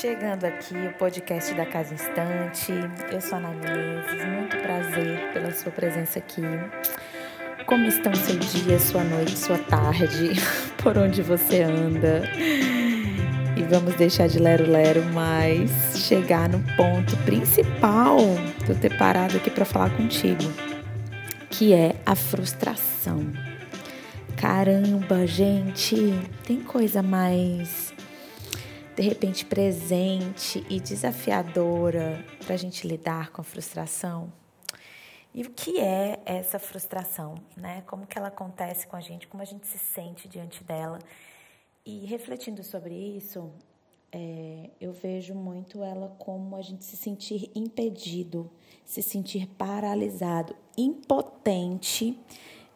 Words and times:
Chegando 0.00 0.44
aqui, 0.44 0.76
o 0.76 0.92
podcast 0.92 1.52
da 1.54 1.66
Casa 1.66 1.92
Instante. 1.92 2.72
Eu 3.10 3.20
sou 3.20 3.34
a 3.34 3.38
Ana 3.38 3.48
Menezes, 3.48 4.24
muito 4.28 4.56
prazer 4.58 5.32
pela 5.32 5.50
sua 5.50 5.72
presença 5.72 6.20
aqui. 6.20 6.40
Como 7.66 7.84
estão 7.84 8.14
seu 8.14 8.38
dia, 8.38 8.78
sua 8.78 9.02
noite, 9.02 9.36
sua 9.36 9.58
tarde, 9.58 10.34
por 10.80 10.96
onde 10.96 11.20
você 11.20 11.62
anda? 11.62 12.22
E 13.56 13.62
vamos 13.64 13.96
deixar 13.96 14.28
de 14.28 14.38
lero-lero, 14.38 15.04
mas 15.12 15.98
chegar 16.06 16.48
no 16.48 16.60
ponto 16.76 17.16
principal 17.24 18.18
de 18.64 18.70
eu 18.70 18.78
ter 18.78 18.96
parado 18.96 19.36
aqui 19.36 19.50
para 19.50 19.64
falar 19.64 19.90
contigo, 19.96 20.44
que 21.50 21.72
é 21.72 21.96
a 22.06 22.14
frustração. 22.14 23.26
Caramba, 24.36 25.26
gente, 25.26 26.14
tem 26.44 26.60
coisa 26.60 27.02
mais 27.02 27.97
de 28.98 29.04
repente 29.04 29.46
presente 29.46 30.66
e 30.68 30.80
desafiadora 30.80 32.24
para 32.44 32.54
a 32.54 32.56
gente 32.56 32.84
lidar 32.84 33.30
com 33.30 33.40
a 33.40 33.44
frustração? 33.44 34.32
E 35.32 35.42
o 35.42 35.50
que 35.50 35.78
é 35.78 36.20
essa 36.24 36.58
frustração, 36.58 37.36
né? 37.56 37.84
Como 37.86 38.08
que 38.08 38.18
ela 38.18 38.26
acontece 38.26 38.88
com 38.88 38.96
a 38.96 39.00
gente, 39.00 39.28
como 39.28 39.40
a 39.40 39.46
gente 39.46 39.68
se 39.68 39.78
sente 39.78 40.26
diante 40.26 40.64
dela? 40.64 40.98
E 41.86 42.06
refletindo 42.06 42.64
sobre 42.64 42.92
isso, 42.92 43.52
é, 44.10 44.68
eu 44.80 44.92
vejo 44.92 45.32
muito 45.32 45.80
ela 45.84 46.08
como 46.18 46.56
a 46.56 46.62
gente 46.62 46.84
se 46.84 46.96
sentir 46.96 47.52
impedido, 47.54 48.50
se 48.84 49.00
sentir 49.00 49.46
paralisado, 49.46 50.56
impotente 50.76 52.18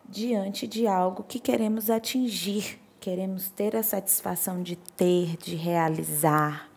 diante 0.09 0.69
de 0.69 0.87
algo 0.87 1.25
que 1.25 1.41
queremos 1.41 1.91
atingir 1.91 2.81
Queremos 3.03 3.51
ter 3.51 3.75
a 3.75 3.83
satisfação 3.83 4.63
de 4.63 4.77
ter, 4.77 5.37
de 5.37 5.57
realizar, 5.57 6.71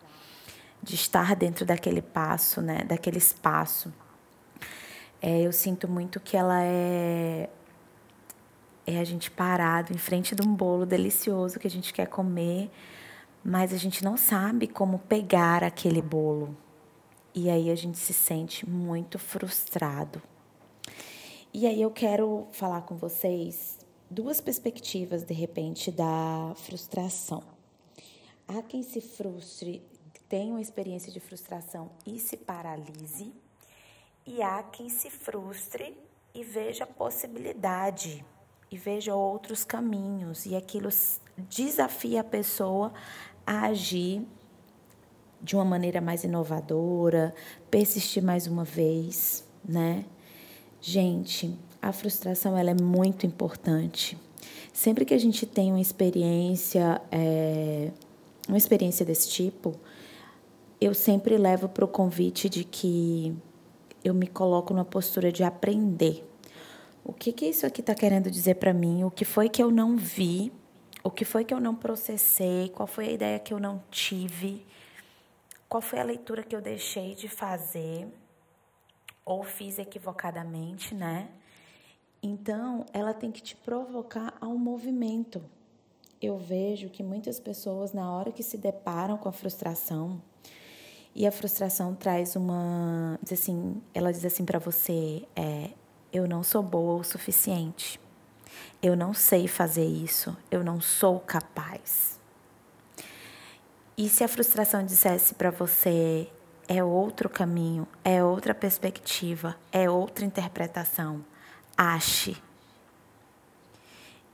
de 0.82 0.96
estar 0.96 1.36
dentro 1.36 1.64
daquele 1.64 2.02
passo, 2.02 2.60
né? 2.60 2.82
Daquele 2.82 3.18
espaço. 3.18 3.94
É, 5.22 5.42
eu 5.42 5.52
sinto 5.52 5.86
muito 5.86 6.18
que 6.18 6.36
ela 6.36 6.60
é 6.64 7.48
é 8.84 8.98
a 8.98 9.04
gente 9.04 9.30
parado 9.30 9.92
em 9.92 9.98
frente 9.98 10.34
de 10.34 10.44
um 10.44 10.52
bolo 10.52 10.84
delicioso 10.84 11.60
que 11.60 11.68
a 11.68 11.70
gente 11.70 11.94
quer 11.94 12.08
comer, 12.08 12.72
mas 13.44 13.72
a 13.72 13.76
gente 13.76 14.02
não 14.02 14.16
sabe 14.16 14.66
como 14.66 14.98
pegar 14.98 15.62
aquele 15.62 16.02
bolo. 16.02 16.56
E 17.36 17.48
aí 17.48 17.70
a 17.70 17.76
gente 17.76 17.98
se 17.98 18.12
sente 18.12 18.68
muito 18.68 19.16
frustrado. 19.16 20.20
E 21.54 21.68
aí 21.68 21.80
eu 21.80 21.90
quero 21.92 22.48
falar 22.50 22.80
com 22.80 22.96
vocês 22.96 23.75
duas 24.10 24.40
perspectivas, 24.40 25.22
de 25.22 25.34
repente, 25.34 25.90
da 25.90 26.52
frustração. 26.56 27.42
Há 28.46 28.62
quem 28.62 28.82
se 28.82 29.00
frustre, 29.00 29.82
tenha 30.28 30.52
uma 30.52 30.60
experiência 30.60 31.12
de 31.12 31.20
frustração 31.20 31.90
e 32.06 32.18
se 32.18 32.36
paralise, 32.36 33.32
e 34.26 34.42
há 34.42 34.62
quem 34.62 34.88
se 34.88 35.10
frustre 35.10 35.96
e 36.34 36.44
veja 36.44 36.84
a 36.84 36.86
possibilidade 36.86 38.24
e 38.70 38.76
veja 38.76 39.14
outros 39.14 39.64
caminhos, 39.64 40.46
e 40.46 40.56
aquilo 40.56 40.88
desafia 41.48 42.20
a 42.20 42.24
pessoa 42.24 42.92
a 43.46 43.66
agir 43.66 44.26
de 45.40 45.54
uma 45.54 45.64
maneira 45.64 46.00
mais 46.00 46.24
inovadora, 46.24 47.34
persistir 47.70 48.22
mais 48.22 48.46
uma 48.46 48.64
vez, 48.64 49.46
né? 49.64 50.04
Gente, 50.80 51.56
a 51.88 51.92
frustração 51.92 52.58
ela 52.58 52.70
é 52.70 52.74
muito 52.74 53.26
importante. 53.26 54.18
Sempre 54.72 55.04
que 55.04 55.14
a 55.14 55.18
gente 55.18 55.46
tem 55.46 55.70
uma 55.70 55.80
experiência, 55.80 57.00
é, 57.12 57.92
uma 58.48 58.58
experiência 58.58 59.06
desse 59.06 59.28
tipo, 59.28 59.72
eu 60.80 60.92
sempre 60.92 61.38
levo 61.38 61.68
para 61.68 61.84
o 61.84 61.88
convite 61.88 62.48
de 62.48 62.64
que 62.64 63.34
eu 64.04 64.12
me 64.12 64.26
coloco 64.26 64.74
numa 64.74 64.84
postura 64.84 65.30
de 65.30 65.44
aprender. 65.44 66.28
O 67.04 67.12
que, 67.12 67.32
que 67.32 67.46
isso 67.46 67.64
aqui 67.64 67.80
está 67.80 67.94
querendo 67.94 68.30
dizer 68.30 68.56
para 68.56 68.74
mim? 68.74 69.04
O 69.04 69.10
que 69.10 69.24
foi 69.24 69.48
que 69.48 69.62
eu 69.62 69.70
não 69.70 69.96
vi? 69.96 70.52
O 71.04 71.10
que 71.10 71.24
foi 71.24 71.44
que 71.44 71.54
eu 71.54 71.60
não 71.60 71.74
processei? 71.74 72.68
Qual 72.70 72.86
foi 72.88 73.06
a 73.06 73.12
ideia 73.12 73.38
que 73.38 73.54
eu 73.54 73.60
não 73.60 73.80
tive? 73.92 74.66
Qual 75.68 75.80
foi 75.80 76.00
a 76.00 76.04
leitura 76.04 76.42
que 76.42 76.54
eu 76.54 76.60
deixei 76.60 77.14
de 77.14 77.28
fazer? 77.28 78.08
Ou 79.24 79.44
fiz 79.44 79.78
equivocadamente, 79.78 80.92
né? 80.92 81.28
Então, 82.26 82.84
ela 82.92 83.14
tem 83.14 83.30
que 83.30 83.40
te 83.40 83.54
provocar 83.54 84.34
a 84.40 84.48
um 84.48 84.58
movimento. 84.58 85.40
Eu 86.20 86.36
vejo 86.36 86.88
que 86.88 87.00
muitas 87.00 87.38
pessoas, 87.38 87.92
na 87.92 88.10
hora 88.10 88.32
que 88.32 88.42
se 88.42 88.58
deparam 88.58 89.16
com 89.16 89.28
a 89.28 89.32
frustração, 89.32 90.20
e 91.14 91.24
a 91.24 91.30
frustração 91.30 91.94
traz 91.94 92.34
uma. 92.34 93.16
Diz 93.22 93.40
assim, 93.40 93.80
ela 93.94 94.12
diz 94.12 94.24
assim 94.24 94.44
para 94.44 94.58
você: 94.58 95.22
é, 95.36 95.70
eu 96.12 96.26
não 96.26 96.42
sou 96.42 96.62
boa 96.62 97.00
o 97.00 97.04
suficiente. 97.04 98.00
Eu 98.82 98.96
não 98.96 99.14
sei 99.14 99.46
fazer 99.46 99.86
isso. 99.86 100.36
Eu 100.50 100.64
não 100.64 100.80
sou 100.80 101.20
capaz. 101.20 102.18
E 103.96 104.08
se 104.08 104.24
a 104.24 104.28
frustração 104.28 104.84
dissesse 104.84 105.34
para 105.36 105.50
você: 105.50 106.28
é 106.66 106.82
outro 106.82 107.30
caminho, 107.30 107.86
é 108.04 108.22
outra 108.22 108.52
perspectiva, 108.52 109.56
é 109.70 109.88
outra 109.88 110.24
interpretação 110.24 111.24
ache. 111.76 112.36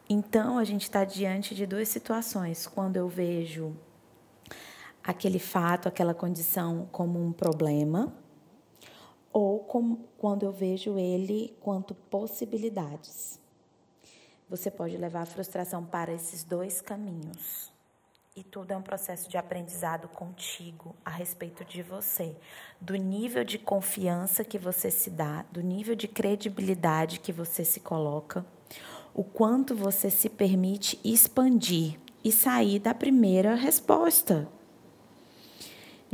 Então, 0.09 0.59
a 0.59 0.65
gente 0.65 0.83
está 0.83 1.05
diante 1.05 1.55
de 1.55 1.67
duas 1.67 1.89
situações. 1.89 2.67
Quando 2.67 2.97
eu 2.97 3.09
vejo 3.09 3.75
aquele 5.03 5.39
fato, 5.39 5.89
aquela 5.89 6.15
condição 6.15 6.89
como 6.93 7.25
um 7.25 7.33
problema, 7.33 8.13
ou 9.33 9.61
com, 9.61 9.97
quando 10.19 10.45
eu 10.45 10.53
vejo 10.53 10.99
ele 10.99 11.57
quanto 11.61 11.95
possibilidades. 11.95 13.41
Você 14.49 14.71
pode 14.71 14.97
levar 14.99 15.23
a 15.23 15.27
frustração 15.27 15.85
para 15.85 16.13
esses 16.13 16.45
dois 16.45 16.83
caminhos. 16.83 17.72
E 18.35 18.43
tudo 18.43 18.71
é 18.71 18.77
um 18.77 18.83
processo 18.83 19.29
de 19.29 19.37
aprendizado 19.37 20.09
contigo 20.09 20.97
a 21.05 21.11
respeito 21.11 21.67
de 21.67 21.83
você, 21.83 22.35
do 22.81 22.97
nível 22.97 23.45
de 23.45 23.59
confiança 23.59 24.43
que 24.43 24.57
você 24.57 24.91
se 24.91 25.11
dá, 25.11 25.45
do 25.53 25.61
nível 25.61 25.95
de 25.95 26.09
credibilidade 26.09 27.21
que 27.21 27.31
você 27.31 27.63
se 27.63 27.79
coloca, 27.79 28.43
o 29.13 29.23
quanto 29.23 29.77
você 29.77 30.09
se 30.09 30.31
permite 30.31 30.99
expandir 31.05 32.01
e 32.25 32.33
sair 32.33 32.79
da 32.79 32.95
primeira 32.95 33.55
resposta. 33.55 34.49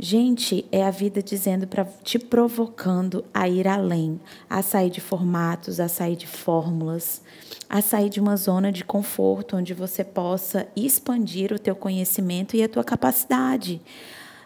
Gente, 0.01 0.65
é 0.71 0.81
a 0.81 0.91
vida 0.91 1.21
dizendo 1.21 1.67
para 1.67 1.83
te 1.83 2.17
provocando 2.17 3.25
a 3.33 3.49
ir 3.49 3.67
além, 3.67 4.17
a 4.49 4.61
sair 4.61 4.89
de 4.89 5.01
formatos, 5.01 5.77
a 5.77 5.89
sair 5.89 6.15
de 6.15 6.25
fórmulas, 6.25 7.21
a 7.69 7.81
sair 7.81 8.09
de 8.09 8.17
uma 8.17 8.37
zona 8.37 8.71
de 8.71 8.85
conforto 8.85 9.57
onde 9.57 9.73
você 9.73 10.01
possa 10.01 10.65
expandir 10.73 11.51
o 11.51 11.59
teu 11.59 11.75
conhecimento 11.75 12.55
e 12.55 12.63
a 12.63 12.69
tua 12.69 12.83
capacidade. 12.85 13.81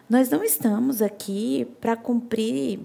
Nós 0.10 0.28
não 0.28 0.44
estamos 0.44 1.04
aqui 1.04 1.68
para 1.80 1.96
cumprir 1.96 2.80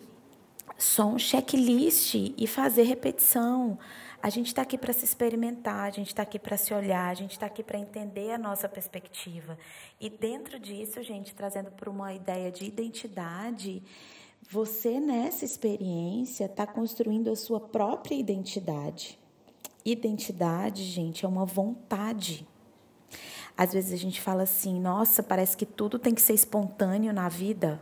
só 0.76 1.06
um 1.06 1.18
checklist 1.18 2.16
e 2.36 2.46
fazer 2.46 2.82
repetição. 2.82 3.78
A 4.20 4.30
gente 4.30 4.48
está 4.48 4.62
aqui 4.62 4.76
para 4.76 4.92
se 4.92 5.04
experimentar, 5.04 5.86
a 5.86 5.90
gente 5.90 6.08
está 6.08 6.22
aqui 6.22 6.40
para 6.40 6.56
se 6.56 6.74
olhar, 6.74 7.08
a 7.08 7.14
gente 7.14 7.32
está 7.32 7.46
aqui 7.46 7.62
para 7.62 7.78
entender 7.78 8.32
a 8.32 8.38
nossa 8.38 8.68
perspectiva. 8.68 9.56
E 10.00 10.10
dentro 10.10 10.58
disso, 10.58 11.00
gente, 11.04 11.32
trazendo 11.34 11.70
para 11.70 11.88
uma 11.88 12.12
ideia 12.12 12.50
de 12.50 12.64
identidade, 12.64 13.80
você 14.50 14.98
nessa 14.98 15.44
experiência 15.44 16.46
está 16.46 16.66
construindo 16.66 17.30
a 17.30 17.36
sua 17.36 17.60
própria 17.60 18.16
identidade. 18.16 19.16
Identidade, 19.84 20.82
gente, 20.82 21.24
é 21.24 21.28
uma 21.28 21.44
vontade. 21.44 22.44
Às 23.56 23.72
vezes 23.72 23.92
a 23.92 23.96
gente 23.96 24.20
fala 24.20 24.42
assim, 24.42 24.80
nossa, 24.80 25.22
parece 25.22 25.56
que 25.56 25.64
tudo 25.64 25.96
tem 25.96 26.12
que 26.12 26.20
ser 26.20 26.34
espontâneo 26.34 27.12
na 27.12 27.28
vida. 27.28 27.80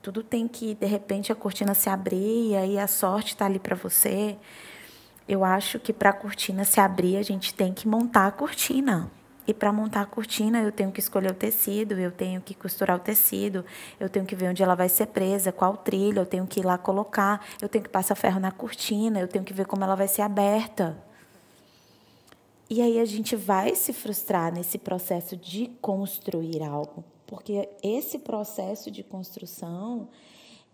Tudo 0.00 0.22
tem 0.22 0.46
que, 0.46 0.76
de 0.76 0.86
repente, 0.86 1.32
a 1.32 1.34
cortina 1.34 1.74
se 1.74 1.90
abrir 1.90 2.50
e 2.50 2.56
aí 2.56 2.78
a 2.78 2.86
sorte 2.86 3.32
está 3.32 3.46
ali 3.46 3.58
para 3.58 3.74
você. 3.74 4.38
Eu 5.28 5.44
acho 5.44 5.78
que 5.78 5.92
para 5.92 6.08
a 6.08 6.14
cortina 6.14 6.64
se 6.64 6.80
abrir, 6.80 7.18
a 7.18 7.22
gente 7.22 7.52
tem 7.52 7.74
que 7.74 7.86
montar 7.86 8.26
a 8.26 8.30
cortina. 8.30 9.12
E 9.46 9.52
para 9.52 9.70
montar 9.70 10.00
a 10.00 10.06
cortina, 10.06 10.62
eu 10.62 10.72
tenho 10.72 10.90
que 10.90 11.00
escolher 11.00 11.30
o 11.30 11.34
tecido, 11.34 11.98
eu 11.98 12.10
tenho 12.10 12.40
que 12.40 12.54
costurar 12.54 12.96
o 12.96 13.00
tecido, 13.00 13.64
eu 14.00 14.08
tenho 14.08 14.24
que 14.24 14.34
ver 14.34 14.48
onde 14.48 14.62
ela 14.62 14.74
vai 14.74 14.88
ser 14.88 15.06
presa, 15.06 15.52
qual 15.52 15.76
trilho, 15.76 16.20
eu 16.20 16.26
tenho 16.26 16.46
que 16.46 16.60
ir 16.60 16.64
lá 16.64 16.78
colocar, 16.78 17.46
eu 17.60 17.68
tenho 17.68 17.84
que 17.84 17.90
passar 17.90 18.14
ferro 18.14 18.40
na 18.40 18.50
cortina, 18.50 19.20
eu 19.20 19.28
tenho 19.28 19.44
que 19.44 19.52
ver 19.52 19.66
como 19.66 19.84
ela 19.84 19.94
vai 19.94 20.08
ser 20.08 20.22
aberta. 20.22 20.96
E 22.70 22.80
aí 22.80 22.98
a 22.98 23.04
gente 23.04 23.36
vai 23.36 23.74
se 23.74 23.92
frustrar 23.92 24.52
nesse 24.52 24.78
processo 24.78 25.36
de 25.36 25.68
construir 25.80 26.62
algo, 26.62 27.04
porque 27.26 27.68
esse 27.82 28.18
processo 28.18 28.90
de 28.90 29.02
construção, 29.02 30.08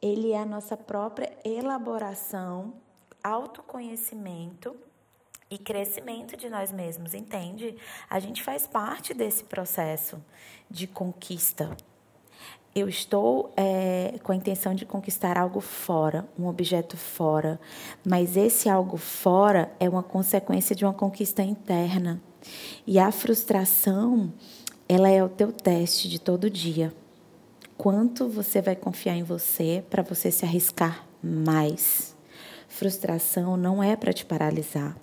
ele 0.03 0.33
é 0.33 0.39
a 0.39 0.47
nossa 0.47 0.77
própria 0.77 1.33
elaboração 1.45 2.84
autoconhecimento 3.25 4.77
e 5.51 5.57
crescimento 5.57 6.37
de 6.37 6.51
nós 6.51 6.71
mesmos, 6.71 7.15
entende? 7.15 7.75
A 8.09 8.21
gente 8.21 8.43
faz 8.43 8.67
parte 8.67 9.15
desse 9.15 9.45
processo 9.45 10.23
de 10.71 10.87
conquista. 10.87 11.75
eu 12.75 12.89
estou 12.89 13.53
é, 13.57 14.19
com 14.25 14.33
a 14.33 14.35
intenção 14.35 14.75
de 14.75 14.85
conquistar 14.85 15.39
algo 15.39 15.61
fora, 15.61 16.29
um 16.37 16.49
objeto 16.49 16.97
fora, 16.97 17.61
mas 18.05 18.37
esse 18.37 18.69
algo 18.69 18.97
fora 18.97 19.73
é 19.79 19.89
uma 19.89 20.03
consequência 20.03 20.75
de 20.75 20.85
uma 20.85 20.93
conquista 20.93 21.41
interna. 21.41 22.21
E 22.85 22.99
a 22.99 23.13
frustração, 23.13 24.33
ela 24.89 25.09
é 25.09 25.23
o 25.23 25.29
teu 25.29 25.53
teste 25.53 26.09
de 26.09 26.19
todo 26.19 26.51
dia. 26.51 26.93
Quanto 27.79 28.29
você 28.29 28.61
vai 28.61 28.75
confiar 28.75 29.15
em 29.15 29.23
você 29.23 29.85
para 29.89 30.03
você 30.03 30.33
se 30.33 30.45
arriscar 30.45 31.07
mais? 31.23 32.14
Frustração 32.75 33.57
não 33.57 33.81
é 33.81 33.95
para 33.95 34.13
te 34.13 34.27
paralisar. 34.27 34.97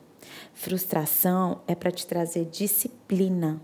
Frustração 0.53 1.61
é 1.65 1.73
para 1.73 1.89
te 1.89 2.05
trazer 2.05 2.43
disciplina, 2.43 3.61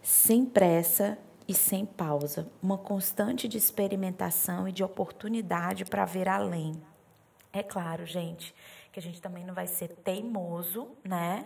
sem 0.00 0.46
pressa 0.46 1.18
e 1.46 1.52
sem 1.52 1.84
pausa, 1.84 2.50
uma 2.62 2.78
constante 2.78 3.46
de 3.46 3.58
experimentação 3.58 4.66
e 4.66 4.72
de 4.72 4.82
oportunidade 4.82 5.84
para 5.84 6.06
ver 6.06 6.30
além. 6.30 6.82
É 7.52 7.62
claro, 7.62 8.06
gente, 8.06 8.54
que 8.90 8.98
a 8.98 9.02
gente 9.02 9.20
também 9.20 9.44
não 9.44 9.52
vai 9.52 9.66
ser 9.66 9.88
teimoso, 9.96 10.88
né? 11.04 11.44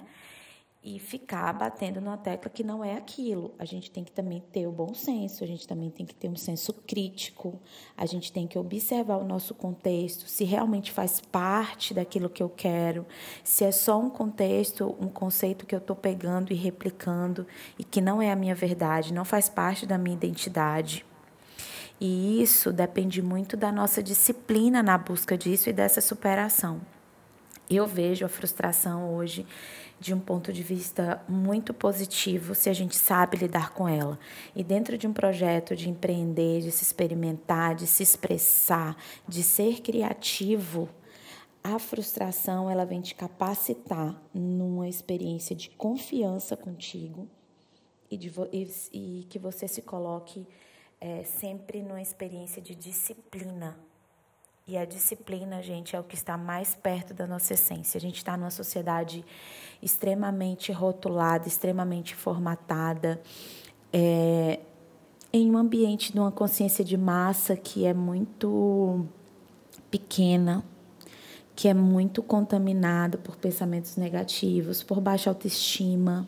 E 0.87 1.01
ficar 1.01 1.53
batendo 1.53 2.01
numa 2.01 2.17
tecla 2.17 2.49
que 2.49 2.63
não 2.63 2.85
é 2.85 2.95
aquilo. 2.95 3.53
A 3.59 3.65
gente 3.65 3.91
tem 3.91 4.05
que 4.05 4.13
também 4.13 4.41
ter 4.53 4.69
o 4.69 4.71
bom 4.71 4.95
senso, 4.95 5.43
a 5.43 5.47
gente 5.47 5.67
também 5.67 5.91
tem 5.91 6.07
que 6.07 6.15
ter 6.15 6.29
um 6.29 6.37
senso 6.37 6.73
crítico, 6.73 7.59
a 7.97 8.07
gente 8.07 8.33
tem 8.33 8.47
que 8.47 8.57
observar 8.57 9.17
o 9.17 9.25
nosso 9.25 9.53
contexto, 9.53 10.29
se 10.29 10.45
realmente 10.45 10.93
faz 10.93 11.21
parte 11.21 11.93
daquilo 11.93 12.31
que 12.31 12.41
eu 12.41 12.49
quero, 12.49 13.05
se 13.43 13.65
é 13.65 13.73
só 13.73 13.99
um 13.99 14.09
contexto, 14.09 14.97
um 15.01 15.09
conceito 15.09 15.67
que 15.67 15.75
eu 15.75 15.81
estou 15.81 15.97
pegando 15.97 16.53
e 16.53 16.57
replicando 16.57 17.45
e 17.77 17.83
que 17.83 18.01
não 18.01 18.23
é 18.23 18.31
a 18.31 18.37
minha 18.37 18.55
verdade, 18.55 19.13
não 19.13 19.25
faz 19.25 19.49
parte 19.49 19.87
da 19.87 19.99
minha 19.99 20.15
identidade. 20.15 21.05
E 22.01 22.41
isso 22.41 22.73
depende 22.73 23.21
muito 23.21 23.57
da 23.57 23.73
nossa 23.73 24.01
disciplina 24.01 24.85
na 24.85 24.97
busca 24.97 25.37
disso 25.37 25.69
e 25.69 25.73
dessa 25.73 26.01
superação. 26.01 26.81
Eu 27.69 27.85
vejo 27.87 28.25
a 28.25 28.29
frustração 28.29 29.15
hoje 29.17 29.45
de 29.99 30.15
um 30.15 30.21
ponto 30.21 30.53
de 30.53 30.63
vista 30.63 31.21
muito 31.29 31.75
positivo 31.75 32.55
se 32.55 32.71
a 32.71 32.73
gente 32.73 32.95
sabe 32.95 33.39
lidar 33.39 33.73
com 33.73 33.89
ela. 33.89 34.19
E 34.55 34.63
dentro 34.63 34.97
de 34.97 35.07
um 35.07 35.13
projeto 35.13 35.75
de 35.75 35.89
empreender, 35.89 36.61
de 36.61 36.71
se 36.71 36.85
experimentar, 36.85 37.75
de 37.75 37.87
se 37.87 38.05
expressar, 38.05 38.97
de 39.27 39.43
ser 39.43 39.81
criativo, 39.81 40.89
a 41.65 41.79
frustração 41.81 42.71
ela 42.71 42.85
vem 42.85 43.01
te 43.01 43.17
capacitar 43.17 44.15
numa 44.33 44.89
experiência 44.89 45.57
de 45.57 45.71
confiança 45.71 46.57
contigo 46.57 47.27
e, 48.09 48.17
de, 48.17 48.33
e, 48.53 48.71
e 48.93 49.25
que 49.25 49.41
você 49.41 49.67
se 49.67 49.83
coloque 49.83 50.47
é, 51.01 51.25
sempre 51.25 51.83
numa 51.83 52.01
experiência 52.01 52.63
de 52.63 52.77
disciplina 52.77 53.77
e 54.69 54.77
a 54.77 54.85
disciplina, 54.85 55.63
gente, 55.63 55.95
é 55.95 56.01
o 56.01 56.03
que 56.03 56.17
está 56.17 56.37
mais 56.37 56.75
perto 56.75 57.15
da 57.15 57.25
nossa 57.25 57.55
essência. 57.55 57.99
A 57.99 58.01
gente 58.01 58.17
está 58.17 58.37
numa 58.37 58.51
sociedade 58.51 59.25
extremamente 59.81 60.73
rotulada, 60.73 61.47
extremamente 61.47 62.17
formatada, 62.17 63.23
é, 63.93 64.59
em 65.33 65.49
um 65.49 65.57
ambiente 65.57 66.13
de 66.13 66.19
uma 66.19 66.33
consciência 66.33 66.85
de 66.85 66.97
massa 66.97 67.57
que 67.57 67.87
é 67.87 67.95
muito 67.95 69.07
pequena, 69.89 70.65
que 71.55 71.69
é 71.69 71.75
muito 71.75 72.21
contaminado 72.21 73.19
por 73.19 73.37
pensamentos 73.37 73.97
negativos, 73.97 74.83
por 74.83 75.01
baixa 75.01 75.31
autoestima. 75.31 76.27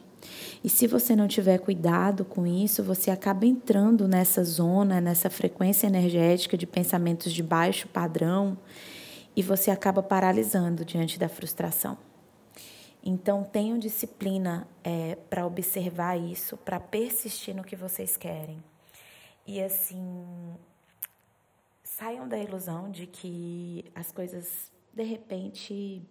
E 0.62 0.68
se 0.68 0.86
você 0.86 1.14
não 1.14 1.28
tiver 1.28 1.58
cuidado 1.58 2.24
com 2.24 2.46
isso, 2.46 2.82
você 2.82 3.10
acaba 3.10 3.46
entrando 3.46 4.08
nessa 4.08 4.42
zona, 4.42 5.00
nessa 5.00 5.30
frequência 5.30 5.86
energética 5.86 6.56
de 6.56 6.66
pensamentos 6.66 7.32
de 7.32 7.42
baixo 7.42 7.88
padrão 7.88 8.58
e 9.36 9.42
você 9.42 9.70
acaba 9.70 10.02
paralisando 10.02 10.84
diante 10.84 11.18
da 11.18 11.28
frustração. 11.28 11.96
Então, 13.02 13.44
tenham 13.44 13.78
disciplina 13.78 14.66
é, 14.82 15.16
para 15.30 15.46
observar 15.46 16.16
isso, 16.18 16.56
para 16.56 16.80
persistir 16.80 17.54
no 17.54 17.62
que 17.62 17.76
vocês 17.76 18.16
querem. 18.16 18.62
E 19.46 19.62
assim, 19.62 20.26
saiam 21.82 22.28
da 22.28 22.36
ilusão 22.36 22.90
de 22.90 23.06
que 23.06 23.84
as 23.94 24.12
coisas, 24.12 24.70
de 24.92 25.02
repente, 25.04 26.02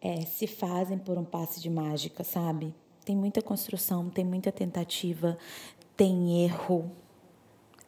é, 0.00 0.22
se 0.22 0.46
fazem 0.46 0.98
por 0.98 1.18
um 1.18 1.24
passe 1.24 1.60
de 1.60 1.68
mágica, 1.68 2.24
sabe? 2.24 2.74
Tem 3.04 3.16
muita 3.16 3.42
construção, 3.42 4.08
tem 4.08 4.24
muita 4.24 4.50
tentativa, 4.50 5.36
tem 5.96 6.44
erro, 6.44 6.90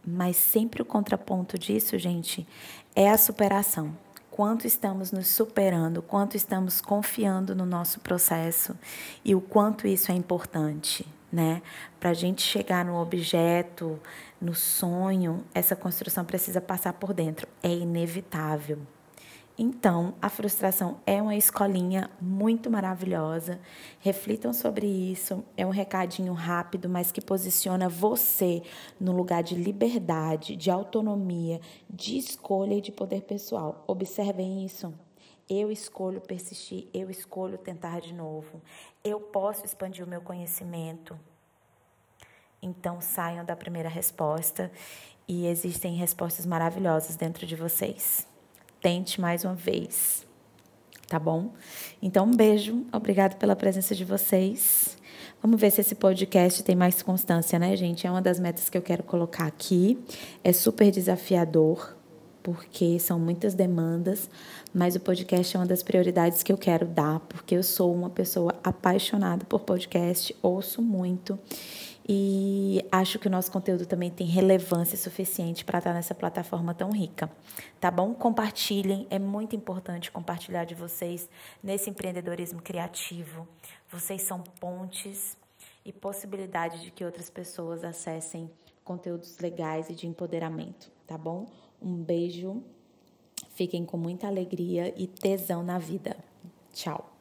mas 0.07 0.37
sempre 0.37 0.83
o 0.83 0.85
contraponto 0.85 1.59
disso, 1.59 1.99
gente, 1.99 2.47
é 2.95 3.11
a 3.11 3.17
superação. 3.17 3.97
Quanto 4.31 4.67
estamos 4.67 5.13
nos 5.13 5.29
superando, 5.29 6.03
quanto 6.03 6.37
estamos 6.37 6.81
confiando 6.81 7.55
no 7.55 7.67
nosso 7.67 8.01
processo 8.01 8.77
e 9.25 9.35
o 9.35 9.41
quanto 9.41 9.87
isso 9.87 10.11
é 10.11 10.15
importante, 10.15 11.07
né? 11.31 11.63
Para 12.01 12.11
a 12.11 12.15
gente 12.15 12.41
chegar 12.43 12.85
no 12.85 12.97
objeto, 12.97 14.01
no 14.41 14.55
sonho, 14.55 15.45
essa 15.55 15.77
construção 15.77 16.25
precisa 16.25 16.61
passar 16.61 16.95
por 16.95 17.13
dentro. 17.13 17.47
É 17.63 17.69
inevitável. 17.69 18.79
Então, 19.59 20.15
a 20.21 20.31
frustração 20.31 21.01
é 21.07 21.21
uma 21.21 21.37
escolinha 21.37 22.11
muito 22.19 22.71
maravilhosa. 22.71 23.61
Reflitam 24.01 24.51
sobre 24.53 24.87
isso. 24.87 25.45
É 25.57 25.67
um 25.67 25.71
recadinho 25.71 26.33
rápido, 26.33 26.89
mas 26.89 27.13
que 27.13 27.21
posiciona 27.21 27.87
você 27.87 28.63
no 28.99 29.13
lugar 29.13 29.43
de 29.43 29.55
liberdade, 29.55 30.57
de 30.57 30.71
autonomia, 30.71 31.61
de 31.89 32.17
escolha 32.17 32.75
e 32.75 32.81
de 32.81 32.91
poder 32.91 33.23
pessoal. 33.23 33.85
Observem 33.87 34.65
isso. 34.65 34.93
Eu 35.51 35.71
escolho 35.71 36.21
persistir, 36.23 36.89
eu 36.95 37.11
escolho 37.11 37.59
tentar 37.59 38.01
de 38.01 38.15
novo. 38.15 38.63
Eu 39.05 39.21
posso 39.21 39.67
expandir 39.67 40.03
o 40.03 40.09
meu 40.09 40.23
conhecimento. 40.23 41.19
Então, 42.63 43.03
saiam 43.03 43.45
da 43.45 43.55
primeira 43.55 43.89
resposta 43.89 44.73
e 45.29 45.47
existem 45.47 45.95
respostas 45.95 46.47
maravilhosas 46.47 47.17
dentro 47.17 47.45
de 47.45 47.55
vocês 47.55 48.32
tente 48.83 49.21
mais 49.21 49.45
uma 49.45 49.55
vez. 49.55 50.27
Tá 51.09 51.19
bom? 51.19 51.53
Então, 52.03 52.27
um 52.27 52.35
beijo. 52.35 52.85
Obrigado 52.93 53.37
pela 53.37 53.55
presença 53.55 53.95
de 53.95 54.05
vocês. 54.05 54.97
Vamos 55.41 55.61
ver 55.61 55.71
se 55.71 55.81
esse 55.81 55.95
podcast 55.95 56.63
tem 56.63 56.75
mais 56.75 57.03
constância, 57.03 57.59
né, 57.59 57.77
gente? 57.77 58.07
É 58.07 58.11
uma 58.11 58.23
das 58.23 58.41
metas 58.41 58.69
que 58.69 58.77
eu 58.77 58.83
quero 58.83 59.03
colocar 59.03 59.47
aqui. 59.47 59.99
É 60.43 60.53
super 60.53 60.91
desafiador, 60.91 61.97
porque 62.43 62.99
são 62.99 63.19
muitas 63.19 63.55
demandas, 63.55 64.29
mas 64.73 64.97
o 64.97 65.01
podcast 65.01 65.57
é 65.57 65.61
uma 65.61 65.67
das 65.67 65.83
prioridades 65.83 66.43
que 66.43 66.53
eu 66.53 66.59
quero 66.59 66.87
dar, 66.87 67.21
porque 67.21 67.55
eu 67.55 67.63
sou 67.63 67.95
uma 67.95 68.11
pessoa 68.11 68.55
apaixonada 68.65 69.45
por 69.45 69.61
podcast, 69.61 70.35
ouço 70.43 70.81
muito 70.81 71.39
e 72.09 72.85
acho 72.91 73.19
que 73.19 73.29
o 73.29 73.31
nosso 73.31 73.51
conteúdo 73.51 73.87
também 73.87 74.11
tem 74.11 74.27
relevância 74.27 74.99
suficiente 74.99 75.65
para 75.65 75.79
estar 75.79 75.95
nessa 75.95 76.15
plataforma 76.15 76.75
tão 76.75 76.91
rica. 76.91 77.31
Tá 77.81 77.91
bom? 77.91 78.13
Compartilhem, 78.15 79.07
é 79.09 79.19
muito 79.19 79.55
importante 79.55 80.11
compartilhar 80.11 80.65
de 80.65 80.75
vocês 80.75 81.29
nesse 81.63 81.91
empreendedorismo 81.91 82.61
criativo. 82.61 83.47
Vocês 83.89 84.23
são 84.23 84.41
pontes 84.61 85.37
e 85.85 85.93
possibilidade 85.93 86.81
de 86.81 86.91
que 86.91 87.05
outras 87.05 87.31
pessoas 87.31 87.85
acessem 87.85 88.51
conteúdos 88.85 89.39
legais 89.39 89.89
e 89.89 89.95
de 89.95 90.07
empoderamento, 90.07 90.91
tá 91.07 91.17
bom? 91.17 91.47
Um 91.81 92.03
beijo. 92.03 92.63
Fiquem 93.55 93.85
com 93.85 93.97
muita 93.97 94.27
alegria 94.27 94.93
e 94.97 95.07
tesão 95.07 95.63
na 95.63 95.79
vida. 95.79 96.17
Tchau. 96.73 97.12